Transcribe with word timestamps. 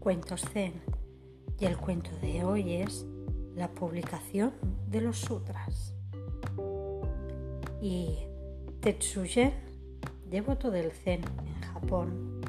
Cuentos 0.00 0.42
Zen 0.52 0.82
y 1.60 1.66
el 1.66 1.76
cuento 1.76 2.10
de 2.20 2.42
hoy 2.44 2.72
es 2.72 3.06
la 3.54 3.70
publicación 3.70 4.52
de 4.90 5.02
los 5.02 5.18
sutras. 5.18 5.94
Y 7.80 8.18
Tetsugen, 8.80 9.52
devoto 10.28 10.72
del 10.72 10.90
Zen 10.90 11.22
en 11.46 11.60
Japón, 11.62 12.40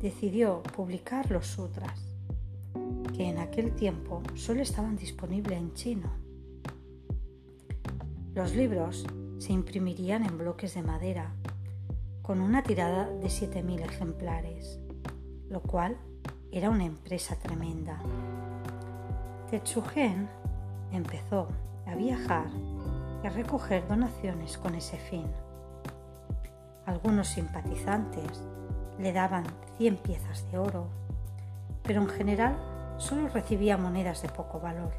decidió 0.00 0.62
publicar 0.62 1.30
los 1.30 1.48
sutras, 1.48 2.00
que 3.14 3.28
en 3.28 3.36
aquel 3.36 3.74
tiempo 3.74 4.22
solo 4.34 4.62
estaban 4.62 4.96
disponibles 4.96 5.58
en 5.58 5.74
chino. 5.74 6.10
Los 8.34 8.56
libros 8.56 9.06
se 9.36 9.52
imprimirían 9.52 10.24
en 10.24 10.38
bloques 10.38 10.74
de 10.74 10.82
madera 10.82 11.34
con 12.22 12.40
una 12.40 12.62
tirada 12.62 13.06
de 13.06 13.26
7.000 13.26 13.82
ejemplares, 13.82 14.80
lo 15.50 15.60
cual 15.60 15.98
era 16.52 16.70
una 16.70 16.84
empresa 16.84 17.36
tremenda. 17.36 17.98
Tetsugen 19.50 20.28
empezó 20.92 21.48
a 21.86 21.94
viajar 21.94 22.46
y 23.22 23.26
a 23.26 23.30
recoger 23.30 23.86
donaciones 23.86 24.58
con 24.58 24.74
ese 24.74 24.98
fin. 24.98 25.26
Algunos 26.86 27.28
simpatizantes 27.28 28.42
le 28.98 29.12
daban 29.12 29.44
100 29.78 29.96
piezas 29.98 30.50
de 30.50 30.58
oro, 30.58 30.88
pero 31.82 32.02
en 32.02 32.08
general 32.08 32.56
solo 32.96 33.28
recibía 33.28 33.76
monedas 33.76 34.22
de 34.22 34.28
poco 34.28 34.60
valor. 34.60 34.92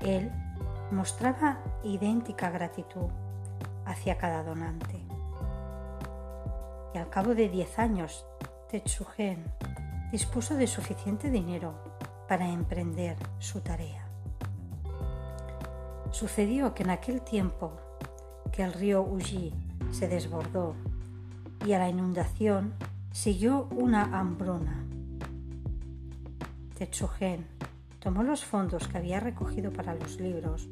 Él 0.00 0.30
mostraba 0.90 1.58
idéntica 1.84 2.50
gratitud 2.50 3.08
hacia 3.84 4.18
cada 4.18 4.42
donante. 4.42 5.00
Y 6.94 6.98
al 6.98 7.08
cabo 7.08 7.34
de 7.34 7.48
10 7.48 7.78
años, 7.78 8.26
Tetsugen 8.70 9.44
dispuso 10.12 10.56
de 10.56 10.66
suficiente 10.66 11.30
dinero 11.30 11.72
para 12.28 12.46
emprender 12.50 13.16
su 13.38 13.62
tarea. 13.62 14.06
Sucedió 16.10 16.74
que 16.74 16.82
en 16.82 16.90
aquel 16.90 17.22
tiempo 17.22 17.72
que 18.52 18.62
el 18.62 18.74
río 18.74 19.02
Uji 19.02 19.54
se 19.90 20.08
desbordó 20.08 20.74
y 21.64 21.72
a 21.72 21.78
la 21.78 21.88
inundación 21.88 22.74
siguió 23.10 23.68
una 23.74 24.18
hambruna. 24.18 24.84
Tetsugen 26.76 27.46
tomó 27.98 28.22
los 28.22 28.44
fondos 28.44 28.88
que 28.88 28.98
había 28.98 29.18
recogido 29.18 29.72
para 29.72 29.94
los 29.94 30.20
libros 30.20 30.68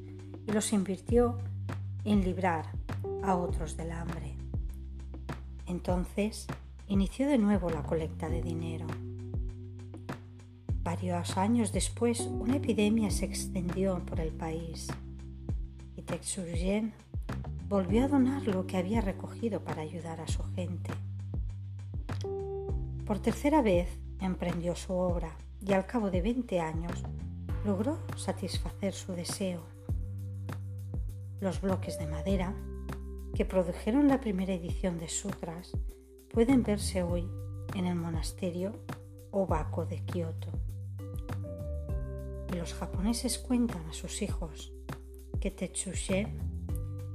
y 0.47 0.53
los 0.53 0.71
invirtió 0.75 1.39
en 2.05 2.21
librar 2.21 2.67
a 3.23 3.37
otros 3.37 3.79
del 3.79 3.93
hambre. 3.93 4.35
Entonces 5.67 6.47
inició 6.89 7.27
de 7.27 7.39
nuevo 7.39 7.71
la 7.71 7.83
colecta 7.83 8.29
de 8.29 8.43
dinero. 8.43 8.87
Varios 10.83 11.37
años 11.37 11.73
después, 11.73 12.21
una 12.21 12.57
epidemia 12.57 13.11
se 13.11 13.27
extendió 13.27 14.05
por 14.07 14.19
el 14.19 14.33
país 14.33 14.89
y 15.95 16.03
Tetsugen 16.03 16.95
volvió 17.69 18.05
a 18.05 18.09
donar 18.09 18.47
lo 18.47 18.67
que 18.67 18.79
había 18.79 19.03
recogido 19.03 19.63
para 19.63 19.83
ayudar 19.83 20.21
a 20.21 20.27
su 20.27 20.43
gente. 20.55 20.91
Por 23.05 23.19
tercera 23.19 23.61
vez 23.61 23.89
emprendió 24.21 24.75
su 24.75 24.95
obra 24.95 25.37
y 25.61 25.73
al 25.75 25.85
cabo 25.85 26.11
de 26.11 26.23
20 26.23 26.61
años 26.61 27.03
logró 27.67 27.99
satisfacer 28.17 28.95
su 28.95 29.13
deseo. 29.13 29.63
Los 31.41 31.61
bloques 31.61 31.99
de 31.99 32.07
madera 32.07 32.55
que 33.35 33.45
produjeron 33.45 34.09
la 34.09 34.21
primera 34.21 34.55
edición 34.55 34.99
de 34.99 35.09
Sutras 35.09 35.73
pueden 36.33 36.63
verse 36.63 37.03
hoy 37.03 37.29
en 37.75 37.87
el 37.87 37.97
monasterio 37.97 38.73
Obako 39.31 39.87
de 39.87 40.05
Kioto. 40.05 40.60
Los 42.61 42.75
japoneses 42.75 43.39
cuentan 43.39 43.89
a 43.89 43.95
sus 43.95 44.21
hijos 44.21 44.71
que 45.41 45.51
Tetsushen 45.51 46.39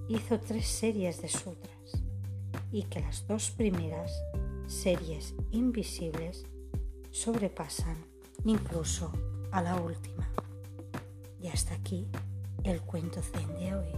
hizo 0.10 0.40
tres 0.40 0.66
series 0.66 1.22
de 1.22 1.28
sutras 1.30 2.02
y 2.72 2.82
que 2.86 3.00
las 3.00 3.28
dos 3.28 3.52
primeras 3.52 4.12
series 4.66 5.36
invisibles 5.52 6.48
sobrepasan 7.12 7.96
incluso 8.44 9.12
a 9.52 9.62
la 9.62 9.80
última. 9.80 10.28
Y 11.40 11.50
hasta 11.50 11.76
aquí 11.76 12.08
el 12.64 12.82
cuento 12.82 13.22
zen 13.22 13.48
de 13.60 13.76
hoy. 13.76 13.95